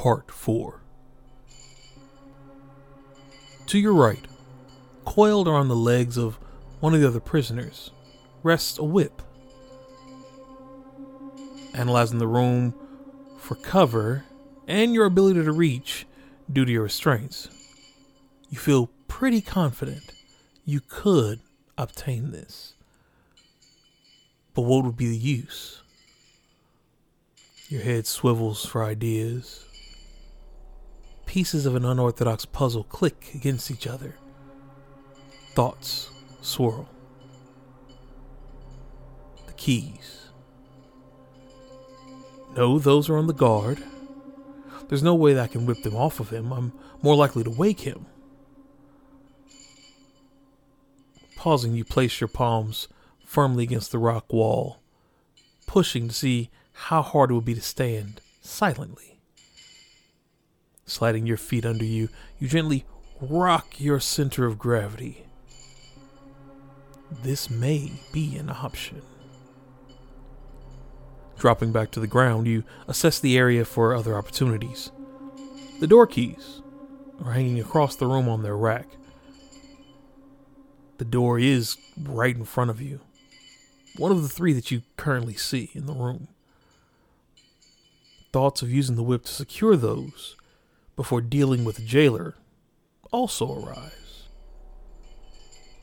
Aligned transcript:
Part 0.00 0.30
4. 0.30 0.80
To 3.66 3.78
your 3.78 3.92
right, 3.92 4.24
coiled 5.04 5.46
around 5.46 5.68
the 5.68 5.76
legs 5.76 6.16
of 6.16 6.38
one 6.80 6.94
of 6.94 7.02
the 7.02 7.06
other 7.06 7.20
prisoners, 7.20 7.90
rests 8.42 8.78
a 8.78 8.82
whip. 8.82 9.20
Analyzing 11.74 12.18
the 12.18 12.26
room 12.26 12.72
for 13.36 13.56
cover 13.56 14.24
and 14.66 14.94
your 14.94 15.04
ability 15.04 15.44
to 15.44 15.52
reach 15.52 16.06
due 16.50 16.64
to 16.64 16.72
your 16.72 16.84
restraints, 16.84 17.50
you 18.48 18.56
feel 18.56 18.88
pretty 19.06 19.42
confident 19.42 20.14
you 20.64 20.80
could 20.80 21.40
obtain 21.76 22.30
this. 22.30 22.72
But 24.54 24.62
what 24.62 24.82
would 24.82 24.96
be 24.96 25.10
the 25.10 25.18
use? 25.18 25.82
Your 27.68 27.82
head 27.82 28.06
swivels 28.06 28.64
for 28.64 28.82
ideas. 28.82 29.66
Pieces 31.30 31.64
of 31.64 31.76
an 31.76 31.84
unorthodox 31.84 32.44
puzzle 32.44 32.82
click 32.82 33.30
against 33.36 33.70
each 33.70 33.86
other. 33.86 34.16
Thoughts 35.54 36.10
swirl. 36.40 36.88
The 39.46 39.52
keys. 39.52 40.30
No, 42.56 42.80
those 42.80 43.08
are 43.08 43.16
on 43.16 43.28
the 43.28 43.32
guard. 43.32 43.80
There's 44.88 45.04
no 45.04 45.14
way 45.14 45.32
that 45.34 45.44
I 45.44 45.46
can 45.46 45.66
whip 45.66 45.84
them 45.84 45.94
off 45.94 46.18
of 46.18 46.30
him. 46.30 46.52
I'm 46.52 46.72
more 47.00 47.14
likely 47.14 47.44
to 47.44 47.50
wake 47.50 47.82
him. 47.82 48.06
Pausing, 51.36 51.76
you 51.76 51.84
place 51.84 52.20
your 52.20 52.26
palms 52.26 52.88
firmly 53.24 53.62
against 53.62 53.92
the 53.92 53.98
rock 53.98 54.32
wall, 54.32 54.80
pushing 55.68 56.08
to 56.08 56.12
see 56.14 56.50
how 56.72 57.02
hard 57.02 57.30
it 57.30 57.34
would 57.34 57.44
be 57.44 57.54
to 57.54 57.60
stand 57.60 58.20
silently. 58.40 59.19
Sliding 60.90 61.24
your 61.24 61.36
feet 61.36 61.64
under 61.64 61.84
you, 61.84 62.08
you 62.40 62.48
gently 62.48 62.84
rock 63.20 63.78
your 63.78 64.00
center 64.00 64.44
of 64.44 64.58
gravity. 64.58 65.24
This 67.22 67.48
may 67.48 67.92
be 68.12 68.36
an 68.36 68.50
option. 68.50 69.00
Dropping 71.38 71.70
back 71.70 71.92
to 71.92 72.00
the 72.00 72.08
ground, 72.08 72.48
you 72.48 72.64
assess 72.88 73.20
the 73.20 73.38
area 73.38 73.64
for 73.64 73.94
other 73.94 74.16
opportunities. 74.16 74.90
The 75.78 75.86
door 75.86 76.08
keys 76.08 76.60
are 77.24 77.34
hanging 77.34 77.60
across 77.60 77.94
the 77.94 78.08
room 78.08 78.28
on 78.28 78.42
their 78.42 78.56
rack. 78.56 78.88
The 80.98 81.04
door 81.04 81.38
is 81.38 81.76
right 82.02 82.34
in 82.34 82.44
front 82.44 82.68
of 82.68 82.80
you. 82.80 82.98
One 83.96 84.10
of 84.10 84.22
the 84.22 84.28
three 84.28 84.52
that 84.54 84.72
you 84.72 84.82
currently 84.96 85.34
see 85.34 85.70
in 85.72 85.86
the 85.86 85.94
room. 85.94 86.26
Thoughts 88.32 88.60
of 88.60 88.72
using 88.72 88.96
the 88.96 89.04
whip 89.04 89.22
to 89.26 89.32
secure 89.32 89.76
those 89.76 90.34
before 90.96 91.20
dealing 91.20 91.64
with 91.64 91.86
jailer 91.86 92.34
also 93.10 93.62
arise. 93.62 94.28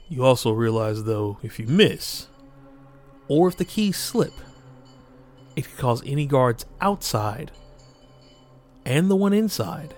You 0.09 0.23
also 0.23 0.51
realize, 0.51 1.03
though, 1.03 1.37
if 1.43 1.59
you 1.59 1.67
miss, 1.67 2.27
or 3.27 3.47
if 3.47 3.57
the 3.57 3.65
keys 3.65 3.97
slip, 3.97 4.33
it 5.55 5.65
could 5.65 5.77
cause 5.77 6.01
any 6.05 6.25
guards 6.25 6.65
outside 6.79 7.51
and 8.85 9.09
the 9.09 9.15
one 9.15 9.33
inside 9.33 9.93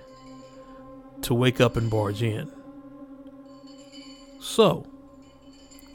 to 1.21 1.33
wake 1.33 1.61
up 1.61 1.77
and 1.77 1.91
barge 1.91 2.23
in. 2.23 2.51
So, 4.41 4.87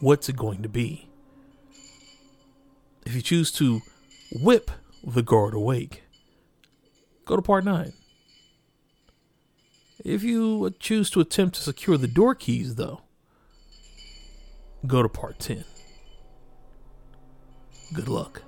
what's 0.01 0.29
it 0.29 0.37
going 0.37 0.63
to 0.63 0.69
be? 0.69 1.09
If 3.05 3.15
you 3.15 3.23
choose 3.23 3.51
to 3.53 3.81
whip 4.33 4.71
the 5.03 5.23
guard 5.23 5.55
awake, 5.55 6.03
go 7.25 7.37
to 7.37 7.43
part 7.43 7.65
9. 7.65 7.93
If 10.05 10.23
you 10.23 10.75
choose 10.79 11.09
to 11.11 11.21
attempt 11.21 11.57
to 11.57 11.63
secure 11.63 11.97
the 11.97 12.07
door 12.07 12.35
keys, 12.35 12.75
though, 12.75 13.01
go 14.87 15.03
to 15.03 15.09
part 15.09 15.39
10. 15.39 15.65
Good 17.95 18.09
luck. 18.09 18.43